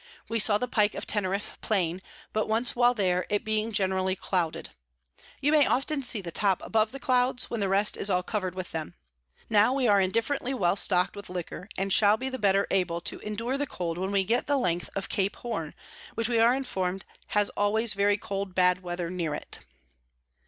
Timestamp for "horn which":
15.35-16.27